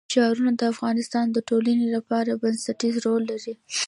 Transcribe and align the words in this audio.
ښارونه 0.13 0.51
د 0.55 0.61
افغانستان 0.73 1.25
د 1.31 1.37
ټولنې 1.49 1.87
لپاره 1.95 2.39
بنسټيز 2.41 2.95
رول 3.05 3.21
لري. 3.31 3.53